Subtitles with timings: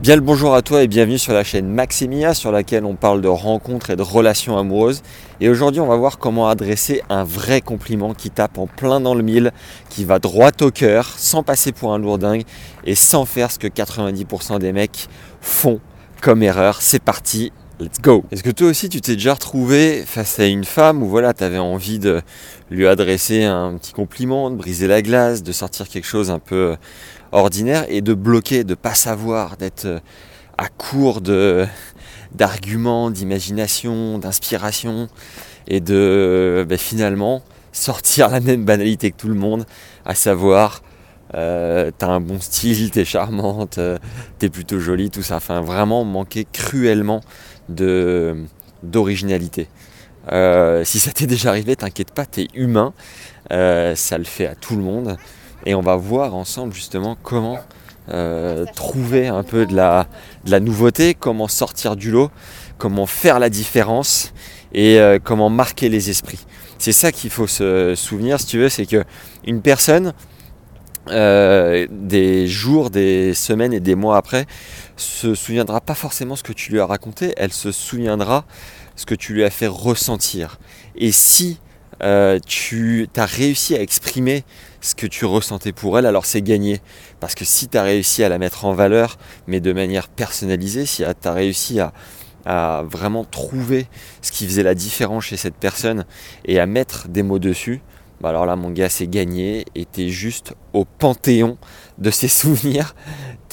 [0.00, 3.20] Bien le bonjour à toi et bienvenue sur la chaîne Maximia sur laquelle on parle
[3.20, 5.02] de rencontres et de relations amoureuses.
[5.42, 9.14] Et aujourd'hui on va voir comment adresser un vrai compliment qui tape en plein dans
[9.14, 9.52] le mille,
[9.90, 12.44] qui va droit au cœur, sans passer pour un lourdingue
[12.84, 15.06] et sans faire ce que 90% des mecs
[15.42, 15.80] font
[16.22, 16.80] comme erreur.
[16.80, 20.64] C'est parti, let's go Est-ce que toi aussi tu t'es déjà retrouvé face à une
[20.64, 22.22] femme où voilà, tu envie de
[22.70, 26.76] lui adresser un petit compliment, de briser la glace, de sortir quelque chose un peu
[27.32, 29.98] ordinaire et de bloquer, de pas savoir, d'être euh,
[30.58, 31.66] à court de
[32.34, 35.08] d'arguments, d'imagination, d'inspiration
[35.66, 39.64] et de ben, finalement sortir la même banalité que tout le monde,
[40.04, 40.82] à savoir
[41.34, 43.98] euh, t'as un bon style, t'es charmante, euh,
[44.38, 45.36] t'es plutôt jolie, tout ça.
[45.36, 47.20] Enfin, vraiment manquer cruellement
[47.68, 48.36] de
[48.82, 49.68] d'originalité.
[50.30, 52.92] Si ça t'est déjà arrivé, t'inquiète pas, t'es humain.
[53.50, 55.16] ça le fait à tout le monde
[55.66, 57.58] et on va voir ensemble justement comment
[58.12, 60.06] euh, trouver un peu de la,
[60.44, 62.30] de la, nouveauté, comment sortir du lot,
[62.78, 64.32] comment faire la différence
[64.72, 66.44] et euh, comment marquer les esprits.
[66.78, 69.04] C'est ça qu'il faut se souvenir, si tu veux, c'est que
[69.44, 70.14] une personne,
[71.10, 74.46] euh, des jours, des semaines et des mois après,
[74.96, 78.44] se souviendra pas forcément ce que tu lui as raconté, elle se souviendra
[78.96, 80.58] ce que tu lui as fait ressentir.
[80.96, 81.58] Et si
[82.46, 84.44] tu as réussi à exprimer
[84.80, 86.80] ce que tu ressentais pour elle, alors c'est gagné.
[87.20, 90.86] Parce que si tu as réussi à la mettre en valeur, mais de manière personnalisée,
[90.86, 91.92] si tu as réussi à,
[92.84, 93.86] vraiment trouver
[94.22, 96.06] ce qui faisait la différence chez cette personne
[96.46, 97.82] et à mettre des mots dessus,
[98.20, 101.56] bah alors là mon gars c'est gagné et t'es juste au panthéon
[101.98, 102.94] de ses souvenirs,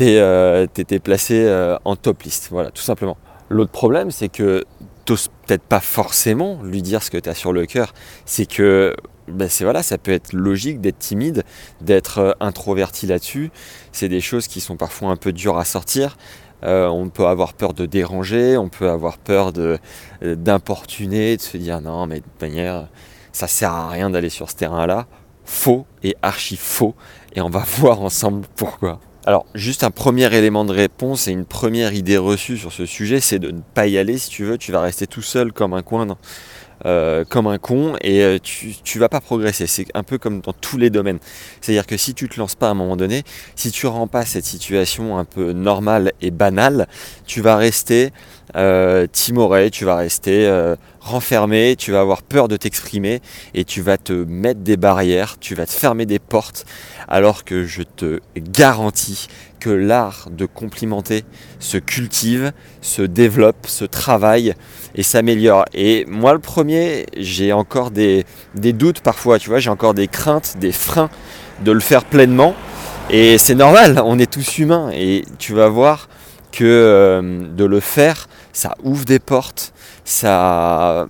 [0.01, 0.67] euh,
[1.03, 3.17] placé euh, en top liste, voilà tout simplement.
[3.49, 4.65] L'autre problème c'est que
[5.05, 7.93] t'oses peut-être pas forcément lui dire ce que tu as sur le cœur,
[8.25, 8.93] c'est que
[9.29, 11.43] ben c'est voilà, ça peut être logique d'être timide,
[11.81, 13.52] d'être euh, introverti là-dessus.
[13.91, 16.17] C'est des choses qui sont parfois un peu dures à sortir.
[16.63, 19.77] On peut avoir peur de déranger, on peut avoir peur de
[20.23, 22.87] d'importuner, de se dire non mais de manière
[23.38, 25.05] ça sert à rien d'aller sur ce terrain-là.
[25.45, 26.95] Faux et archi faux.
[27.36, 28.99] Et on va voir ensemble pourquoi.
[29.27, 33.20] Alors, juste un premier élément de réponse et une première idée reçue sur ce sujet,
[33.20, 34.58] c'est de ne pas y aller si tu veux.
[34.58, 36.08] Tu vas rester tout seul comme un coin
[36.86, 39.67] euh, comme un con et euh, tu, tu vas pas progresser.
[39.67, 41.19] C'est un peu comme dans tous les domaines.
[41.59, 43.23] C'est-à-dire que si tu te lances pas à un moment donné,
[43.55, 46.87] si tu rends pas cette situation un peu normale et banale,
[47.25, 48.14] tu vas rester
[48.55, 50.48] euh, timoré, tu vas rester
[51.07, 53.21] renfermé, tu vas avoir peur de t'exprimer
[53.53, 56.65] et tu vas te mettre des barrières, tu vas te fermer des portes,
[57.07, 59.27] alors que je te garantis
[59.59, 61.23] que l'art de complimenter
[61.59, 62.51] se cultive,
[62.81, 64.53] se développe, se travaille
[64.95, 65.65] et s'améliore.
[65.73, 68.25] Et moi le premier, j'ai encore des,
[68.55, 71.09] doutes parfois, tu vois, j'ai encore des craintes, des freins
[71.63, 72.55] de le faire pleinement.
[73.09, 76.09] Et c'est normal, on est tous humains et tu vas voir
[76.51, 79.73] que euh, de le faire, ça ouvre des portes,
[80.07, 81.05] ça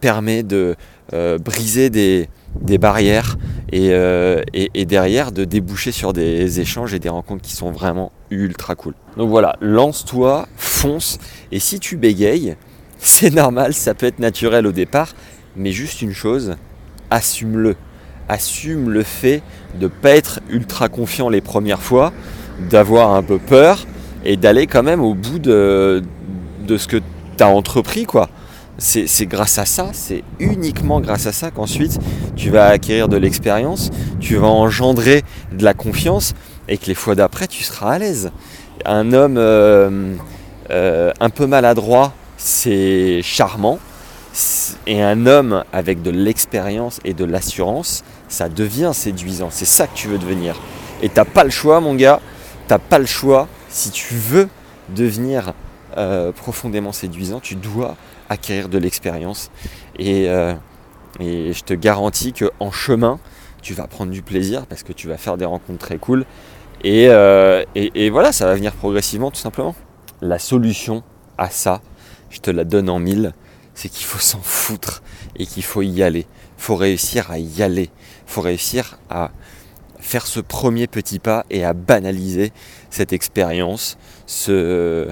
[0.00, 0.74] permet de
[1.12, 2.28] euh, briser des,
[2.78, 3.36] barrières
[3.74, 8.74] euh, et, derrière de déboucher sur des échanges et des rencontres qui sont vraiment ultra
[8.76, 8.94] cool.
[9.18, 11.18] Donc voilà, lance-toi, fonce,
[11.52, 12.56] et si tu bégayes,
[12.98, 15.12] c'est normal, ça peut être naturel au départ,
[15.54, 16.56] mais juste une chose,
[17.10, 17.76] assume-le.
[18.28, 19.42] Assume le fait
[19.74, 22.12] de ne pas être ultra confiant les premières fois,
[22.70, 23.86] d'avoir un peu peur
[24.24, 26.02] et d'aller quand même au bout de,
[26.66, 26.98] de ce que
[27.48, 28.28] entrepris quoi
[28.80, 31.98] c'est grâce à ça, c'est uniquement grâce à ça qu'ensuite
[32.34, 33.90] tu vas acquérir de l'expérience,
[34.20, 36.32] tu vas engendrer de la confiance
[36.66, 38.30] et que les fois d'après tu seras à l'aise.
[38.86, 40.14] Un homme euh,
[40.70, 43.78] euh, un peu maladroit, c'est charmant.
[44.86, 49.48] Et un homme avec de l'expérience et de l'assurance, ça devient séduisant.
[49.50, 50.54] C'est ça que tu veux devenir.
[51.02, 52.20] Et t'as pas le choix, mon gars.
[52.68, 53.48] T'as pas le choix.
[53.68, 54.48] Si tu veux
[54.90, 55.52] devenir
[55.96, 57.96] euh, profondément séduisant, tu dois
[58.28, 59.50] acquérir de l'expérience.
[60.00, 60.54] Euh,
[61.18, 63.18] et, je te garantis qu'en chemin,
[63.62, 66.24] tu vas prendre du plaisir parce que tu vas faire des rencontres très cool.
[66.84, 69.74] Euh, et, et, voilà, ça va venir progressivement tout simplement.
[70.22, 71.02] La solution
[71.38, 71.80] à ça,
[72.30, 73.32] je te la donne en mille,
[73.74, 75.02] c'est qu'il faut s'en foutre
[75.36, 76.26] et qu'il faut y aller.
[76.58, 77.90] Il faut réussir à y aller.
[78.26, 79.30] Il faut réussir à
[79.98, 82.52] faire ce premier petit pas et à banaliser
[82.90, 85.08] cette expérience, ce,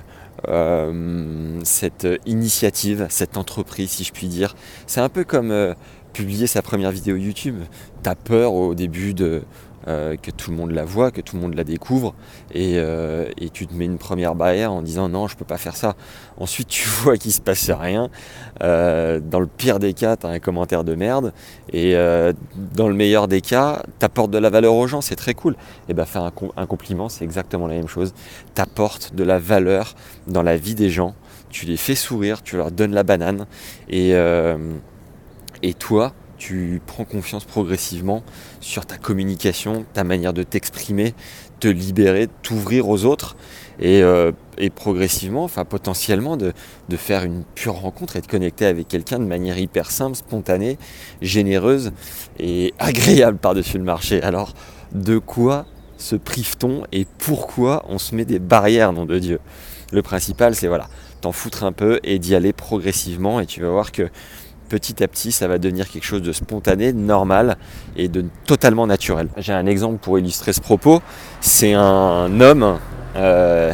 [0.47, 4.55] euh, cette initiative, cette entreprise, si je puis dire.
[4.87, 5.75] C'est un peu comme euh,
[6.13, 7.57] publier sa première vidéo YouTube.
[8.03, 9.43] T'as peur au début de
[9.89, 12.15] euh, que tout le monde la voit, que tout le monde la découvre,
[12.53, 15.57] et, euh, et, tu te mets une première barrière en disant non, je peux pas
[15.57, 15.97] faire ça.
[16.37, 18.11] Ensuite, tu vois qu'il se passe rien.
[18.63, 21.33] Euh, dans le pire des cas, tu as un commentaire de merde,
[21.73, 21.95] et
[22.75, 25.57] dans le meilleur des cas, tu apportes de la valeur aux gens, c'est très cool.
[25.89, 28.13] Et bien, faire un, compliment, c'est exactement la même chose.
[28.55, 29.95] Tu apportes de la valeur
[30.27, 31.15] dans la vie des gens,
[31.49, 33.47] tu les fais sourire, tu leur donnes la banane,
[33.89, 34.15] et
[35.79, 38.23] toi, tu prends confiance progressivement
[38.61, 41.15] sur ta communication, ta manière de t'exprimer,
[41.61, 43.37] te libérer, t'ouvrir aux autres
[43.81, 44.33] et, euh,
[44.75, 46.53] progressivement, enfin potentiellement de,
[46.97, 50.79] faire une pure rencontre et de connecter avec quelqu'un de manière hyper simple, spontanée,
[51.21, 51.93] généreuse
[52.39, 54.23] et agréable par-dessus le marché.
[54.23, 54.55] Alors
[54.93, 59.41] de quoi se prive-t-on et pourquoi on se met des barrières, nom de Dieu?
[59.93, 60.89] Le principal c'est voilà,
[61.21, 64.09] t'en foutre un peu et d'y aller progressivement et tu vas voir que
[64.69, 67.57] petit à petit, ça va devenir quelque chose de spontané, de normal
[67.97, 69.29] et de totalement naturel.
[69.37, 71.03] J'ai un exemple pour illustrer ce propos.
[71.41, 72.79] C'est un homme
[73.17, 73.73] euh,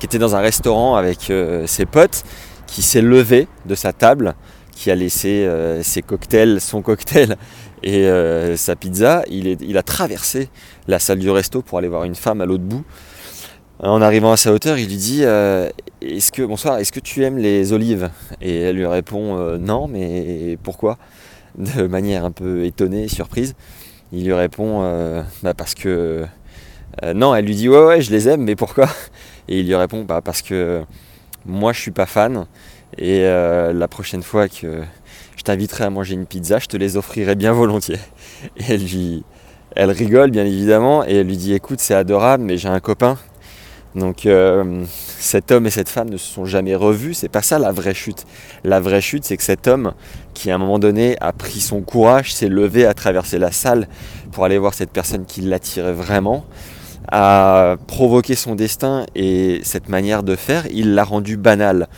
[0.00, 2.24] qui était dans un restaurant avec euh, ses potes,
[2.66, 4.34] qui s'est levé de sa table,
[4.72, 7.36] qui a laissé euh, ses cocktails, son cocktail
[7.82, 8.08] et
[8.56, 9.22] sa pizza.
[9.28, 10.48] Il, a traversé
[10.86, 12.84] la salle du resto pour aller voir une femme à l'autre bout.
[13.82, 15.68] En arrivant à sa hauteur, il lui dit euh,
[16.02, 18.10] Est-ce que bonsoir, est-ce que tu aimes les olives?
[18.40, 20.98] Et elle lui répond euh, Non, mais pourquoi?
[21.58, 23.56] De manière un peu étonnée, surprise.
[24.12, 26.24] Il lui répond euh, bah, parce que
[27.12, 27.34] non.
[27.34, 28.86] Elle lui dit Ouais, ouais, je les aime, mais pourquoi?
[29.48, 30.84] Et il lui répond bah, parce que
[31.44, 32.46] moi, je suis pas fan.
[32.98, 34.82] Et la prochaine fois que
[35.36, 37.98] je t'inviterai à manger une pizza, je te les offrirai bien volontiers.
[38.58, 39.24] Et elle lui,
[39.74, 43.18] elle rigole bien évidemment et elle lui dit Écoute, c'est adorable, mais j'ai un copain
[43.94, 44.84] donc euh,
[45.18, 47.94] cet homme et cette femme ne se sont jamais revus, c'est pas ça la vraie
[47.94, 48.24] chute.
[48.64, 49.92] La vraie chute, c'est que cet homme,
[50.34, 53.88] qui à un moment donné a pris son courage, s'est levé, à traverser la salle
[54.30, 56.44] pour aller voir cette personne qui l'attirait vraiment,
[57.10, 61.88] a provoqué son destin et cette manière de faire, il l'a rendu banal.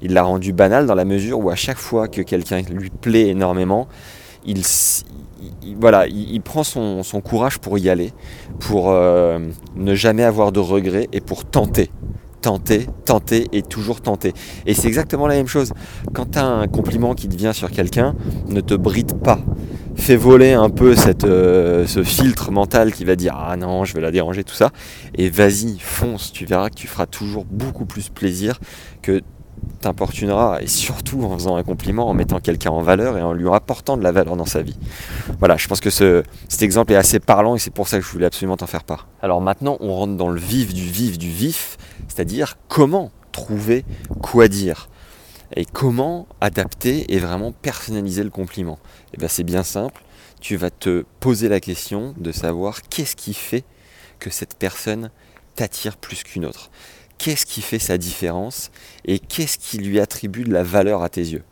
[0.00, 3.28] Il l'a rendu banal dans la mesure où à chaque fois que quelqu'un lui plaît
[3.28, 3.88] énormément,
[4.44, 4.64] il,
[5.78, 8.12] voilà, il, prend son, courage pour y aller,
[8.60, 9.38] pour euh,
[9.76, 11.90] ne jamais avoir de regrets et pour tenter.
[12.40, 14.32] Tenter, tenter et toujours tenter.
[14.66, 15.72] Et c'est exactement la même chose.
[16.12, 18.16] Quand tu as un compliment qui te vient sur quelqu'un,
[18.48, 19.38] ne te bride pas.
[19.94, 23.94] Fais voler un peu cette, euh, ce filtre mental qui va dire Ah non, je
[23.94, 24.70] vais la déranger, tout ça.
[25.14, 26.32] Et vas-y, fonce.
[26.32, 28.58] Tu verras que tu feras toujours beaucoup plus plaisir
[29.02, 29.20] que
[29.80, 33.48] t'importunera et surtout en faisant un compliment, en mettant quelqu'un en valeur et en lui
[33.48, 34.76] apportant de la valeur dans sa vie.
[35.38, 38.04] Voilà, je pense que ce, cet exemple est assez parlant et c'est pour ça que
[38.04, 39.08] je voulais absolument t'en faire part.
[39.20, 41.76] Alors maintenant, on rentre dans le vif du vif du vif,
[42.08, 43.84] c'est-à-dire comment trouver
[44.20, 44.88] quoi dire
[45.56, 48.78] et comment adapter et vraiment personnaliser le compliment.
[49.08, 50.02] Et eh bien c'est bien simple,
[50.40, 53.64] tu vas te poser la question de savoir qu'est-ce qui fait
[54.18, 55.10] que cette personne
[55.54, 56.70] t'attire plus qu'une autre
[57.22, 58.72] qu'est-ce qui fait sa différence
[59.04, 61.44] et qu'est-ce qui lui attribue de la valeur à tes yeux?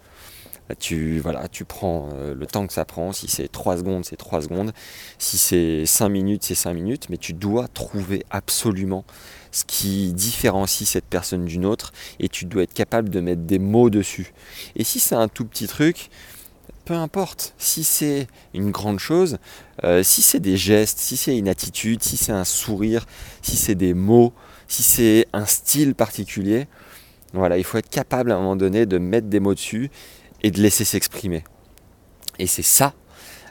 [0.80, 4.16] Tu, voilà, tu prends euh, le temps que ça prend, si c'est 3 secondes, c'est
[4.16, 4.72] 3 secondes,
[5.18, 9.04] si c'est 5 minutes, c'est 5 minutes, mais tu dois trouver absolument
[9.52, 13.60] ce qui différencie cette personne d'une autre et tu dois être capable de mettre des
[13.60, 14.32] mots dessus.
[14.74, 16.10] Et si c'est un tout petit truc,
[16.84, 17.54] peu importe.
[17.58, 19.38] Si c'est une grande chose,
[19.84, 23.06] euh, si c'est des gestes, si c'est une attitude, si c'est un sourire,
[23.42, 24.32] si c'est des mots,
[24.70, 26.68] si c'est un style particulier,
[27.32, 29.90] voilà, il faut être capable à un moment donné de mettre des mots dessus
[30.42, 31.42] et de laisser s'exprimer.
[32.38, 32.94] Et c'est ça,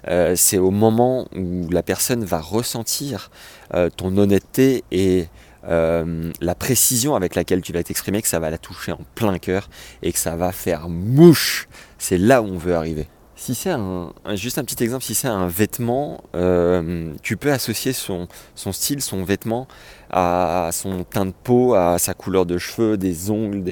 [0.08, 3.32] euh, c'est au moment où la personne va ressentir
[3.74, 5.28] euh, ton honnêteté et
[5.66, 9.38] euh, la précision avec laquelle tu vas t'exprimer que ça va la toucher en plein
[9.40, 9.70] cœur
[10.02, 11.68] et que ça va faire mouche.
[11.98, 13.08] C'est là où on veut arriver.
[13.40, 17.94] Si c'est un, juste un petit exemple, si c'est un vêtement, euh, tu peux associer
[17.94, 19.66] son, style, son vêtement
[20.12, 23.64] à son teint de peau, à sa couleur de cheveux, des ongles,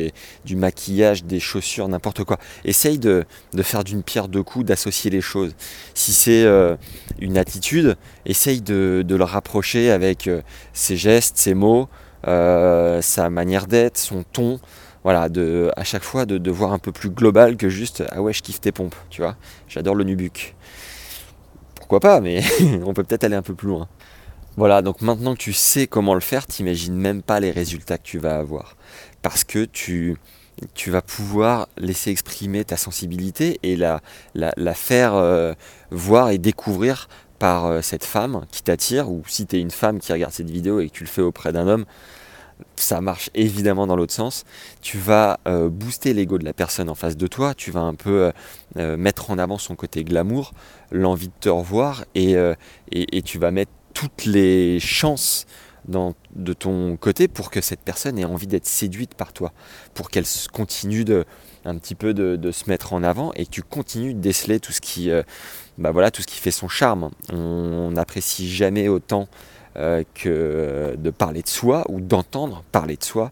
[0.46, 2.38] du maquillage, des chaussures, n'importe quoi.
[2.64, 5.54] Essaye de, de faire d'une pierre deux coups, d'associer les choses.
[5.94, 6.78] Si c'est euh,
[7.20, 11.90] une attitude, essaye de, de, le rapprocher avec euh, ses gestes, ses mots,
[12.24, 14.60] sa manière d'être, son ton
[15.08, 18.34] voilà, de, à chaque fois de, voir un peu plus global que juste ah ouais
[18.34, 19.38] je kiffe tes pompes, tu vois,
[19.70, 20.54] j'adore le nubuck.
[21.76, 22.44] Pourquoi pas, mais
[22.86, 23.88] on peut peut-être aller un peu plus loin.
[24.58, 28.04] Voilà, donc maintenant que tu sais comment le faire, t'imagines même pas les résultats que
[28.04, 28.76] tu vas avoir.
[29.22, 30.18] Parce que tu,
[30.88, 34.02] vas pouvoir laisser exprimer ta sensibilité et la,
[34.36, 35.54] la, faire euh,
[35.90, 37.08] voir et découvrir
[37.40, 40.82] par euh, cette femme qui t'attire, ou si tu une femme qui regarde cette vidéo
[40.82, 41.86] et que tu le fais auprès d'un homme,
[42.76, 44.46] ça marche évidemment dans l'autre sens.
[44.82, 47.96] Tu vas euh, booster l'ego de la personne en face de toi, tu vas un
[47.96, 48.32] peu euh,
[48.78, 50.54] euh, mettre en avant son côté glamour,
[50.92, 52.36] l'envie de te revoir, et,
[52.92, 55.46] et, tu vas mettre toutes les chances
[55.88, 59.52] de ton côté pour que cette personne ait envie d'être séduite par toi,
[59.94, 61.06] pour qu'elle continue
[61.66, 64.72] un petit peu de, se mettre en avant et que tu continues de déceler tout
[64.72, 65.10] ce qui,
[65.78, 67.10] bah voilà, tout ce qui fait son charme.
[67.32, 69.28] On n'apprécie jamais autant
[69.78, 73.32] euh, que de parler de soi ou d'entendre parler de soi.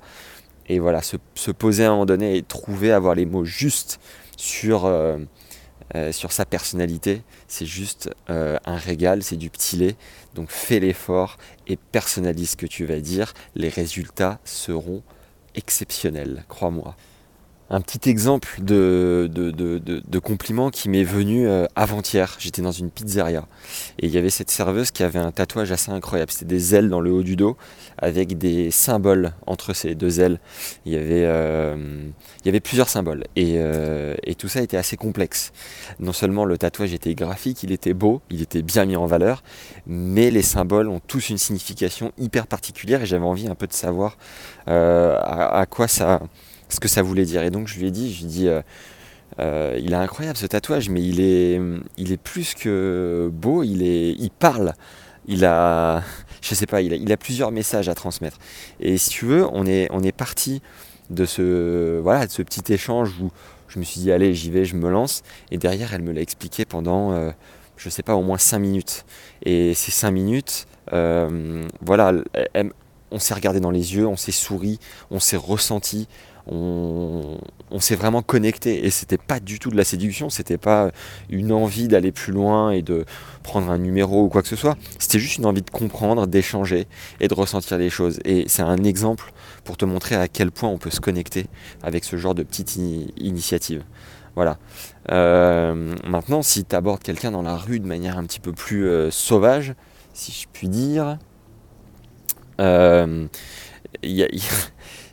[0.68, 1.18] Et voilà, se,
[1.52, 4.00] poser à un moment donné et trouver, avoir les mots justes
[4.36, 5.18] sur, euh,
[6.12, 9.96] sur sa personnalité, c'est juste un régal, c'est du petit lait.
[10.34, 11.38] Donc fais l'effort
[11.68, 13.34] et personnalise ce que tu vas dire.
[13.54, 15.04] Les résultats seront
[15.54, 16.96] exceptionnels, crois-moi
[17.70, 22.36] un petit exemple de, de, de, compliment qui m'est venu euh, avant-hier.
[22.40, 23.48] J'étais dans une pizzeria
[24.00, 26.32] et il y avait cette serveuse qui avait un tatouage assez incroyable.
[26.32, 27.58] C'était des ailes dans le haut du dos
[27.98, 30.40] avec des symboles entre ces deux ailes.
[30.86, 31.76] Il y avait, euh,
[32.42, 35.52] il y avait plusieurs symboles et, euh, et, tout ça était assez complexe.
[36.00, 39.44] Non seulement le tatouage était graphique, il était beau, il était bien mis en valeur,
[39.88, 43.74] mais les symboles ont tous une signification hyper particulière et j'avais envie un peu de
[43.74, 44.18] savoir
[44.68, 46.22] à quoi ça
[46.70, 47.44] ce que ça voulait dire.
[47.44, 48.62] Et donc je lui ai dit, je lui ai dit, euh,
[49.40, 51.60] euh, il est incroyable ce tatouage, mais il est,
[51.98, 54.74] il est plus que beau, il, est, il parle,
[55.28, 56.04] il a,
[56.42, 58.38] je sais pas, il a, plusieurs messages à transmettre.
[58.80, 60.62] Et si tu veux, on est, on est parti
[61.10, 63.32] de ce, voilà, de ce petit échange où
[63.68, 65.22] je me suis dit, allez, j'y vais, je me lance.
[65.52, 67.32] Et derrière, elle me l'a expliqué pendant, euh,
[67.78, 69.06] je sais pas, au moins 5 minutes.
[69.44, 72.14] Et ces 5 minutes, voilà,
[73.12, 74.80] on s'est regardé dans les yeux, on s'est souri,
[75.10, 76.08] on s'est ressenti,
[76.48, 77.38] on,
[77.80, 80.92] s'est vraiment connecté et c'était pas du tout de la séduction, c'était pas
[81.30, 83.06] une envie d'aller plus loin et de
[83.44, 86.88] prendre un numéro ou quoi que ce soit, c'était juste une envie de comprendre, d'échanger
[87.20, 88.20] et de ressentir les choses.
[88.24, 89.34] Et c'est un exemple
[89.64, 91.48] pour te montrer à quel point on peut se connecter
[91.84, 92.78] avec ce genre de petite
[93.18, 93.84] initiative.
[94.36, 94.58] Voilà.
[95.12, 98.88] Euh, maintenant, si tu abordes quelqu'un dans la rue de manière un petit peu plus
[98.88, 99.74] euh, sauvage,
[100.14, 101.18] si je puis dire,
[102.60, 103.28] euh,
[104.04, 104.28] il y a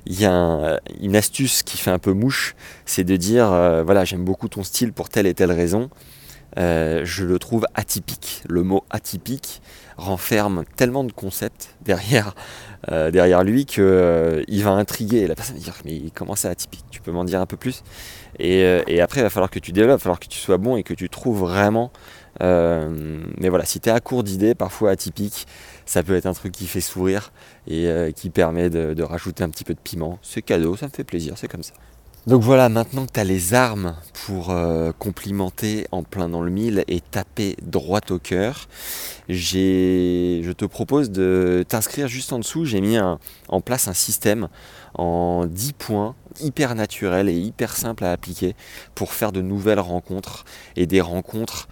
[0.06, 2.54] il y a une astuce qui fait un peu mouche,
[2.85, 5.90] c'est de dire euh, voilà j'aime beaucoup ton style pour telle et telle raison.
[6.59, 8.42] Euh, je le trouve atypique.
[8.47, 9.62] Le mot atypique
[9.97, 12.35] renferme tellement de concepts derrière,
[12.90, 15.26] euh, derrière lui que il va intriguer.
[15.26, 16.85] La personne va dire mais comment c'est atypique?
[16.90, 17.82] Tu peux m'en dire un peu plus?
[18.38, 20.56] Et, et, après il va falloir que tu développes, il va falloir que tu sois
[20.56, 21.92] bon et que tu trouves vraiment
[22.40, 25.47] euh, mais voilà, si tu es à court d'idées, parfois atypiques,
[25.92, 27.32] ça peut être un truc qui fait sourire
[27.66, 30.18] et euh, qui permet de, rajouter un petit peu de piment.
[30.22, 31.75] C'est cadeau, ça me fait plaisir, c'est comme ça.
[32.26, 33.94] Donc voilà, maintenant que tu as les armes
[34.25, 38.68] pour euh, complimenter en plein dans le mille et taper droit au cœur,
[39.28, 42.64] je te propose de t'inscrire juste en dessous.
[42.64, 44.49] J'ai mis en place un système
[44.94, 48.54] en 10 points hyper naturel et hyper simple à appliquer
[48.94, 50.44] pour faire de nouvelles rencontres
[50.76, 51.68] et des rencontres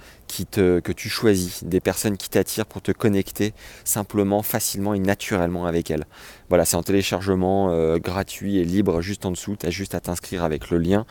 [0.80, 3.52] que tu choisis, des personnes qui t'attirent pour te connecter
[3.84, 6.04] simplement, facilement et naturellement avec elles.
[6.48, 10.00] Voilà, c'est en téléchargement euh, gratuit et libre juste en dessous, tu as juste à
[10.00, 11.06] t'inscrire avec le lien.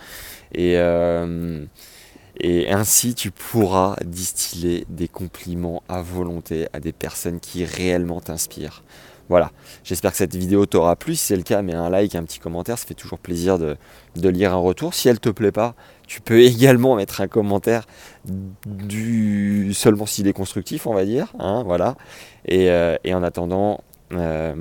[0.53, 1.65] Et, euh,
[2.39, 8.83] et ainsi tu pourras distiller des compliments à volonté à des personnes qui réellement t'inspirent.
[9.29, 9.51] Voilà,
[9.83, 11.15] j'espère que cette vidéo t'aura plu.
[11.15, 13.77] Si c'est le cas, mets un like, un petit commentaire, ça fait toujours plaisir de,
[14.15, 14.95] lire un retour.
[14.95, 15.75] Si elle te plaît pas,
[16.07, 17.85] tu peux également mettre un commentaire
[18.65, 21.31] du seulement s'il est constructif, on va dire.
[21.37, 21.95] Hein, voilà.
[22.45, 23.81] Et, euh, en attendant,
[24.13, 24.55] euh,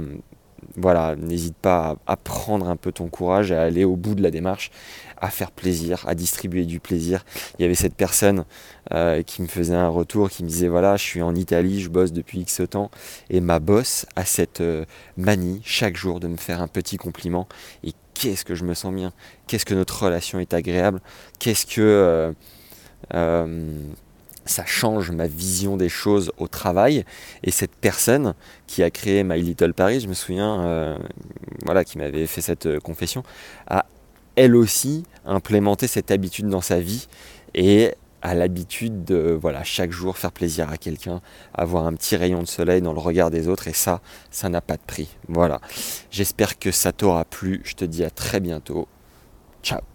[0.80, 4.30] voilà, n'hésite pas à, prendre un peu ton courage à aller au bout de la
[4.30, 4.70] démarche,
[5.20, 7.24] à faire plaisir, à distribuer du plaisir.
[7.58, 8.44] Il y avait cette personne
[8.92, 11.88] euh, qui me faisait un retour, qui me disait voilà, je suis en Italie, je
[11.88, 12.90] bosse depuis X temps,
[13.30, 14.84] et ma boss a cette euh,
[15.16, 17.48] manie chaque jour de me faire un petit compliment.
[17.84, 19.12] Et qu'est-ce que je me sens bien,
[19.46, 21.00] qu'est-ce que notre relation est agréable,
[21.38, 22.34] qu'est-ce que
[23.14, 23.82] euh,
[24.48, 27.04] ça change ma vision des choses au travail.
[27.42, 28.34] Et cette personne
[28.66, 30.98] qui a créé My Little Paris, je me souviens, euh,
[31.64, 33.22] voilà, qui m'avait fait cette euh, confession,
[33.66, 33.86] a
[34.36, 37.08] elle aussi implémenté cette habitude dans sa vie
[37.54, 41.20] et a l'habitude de voilà chaque jour faire plaisir à quelqu'un,
[41.54, 44.00] avoir un petit rayon de soleil dans le regard des autres et ça,
[44.30, 45.08] ça n'a pas de prix.
[45.28, 45.60] Voilà.
[46.10, 47.60] J'espère que ça t'aura plu.
[47.64, 48.88] Je te dis à très bientôt.
[49.62, 49.88] Ciao.